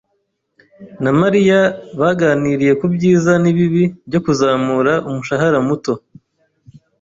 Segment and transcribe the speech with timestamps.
[1.03, 1.59] na Mariya
[1.99, 5.93] baganiriye ku byiza n'ibibi byo kuzamura umushahara muto.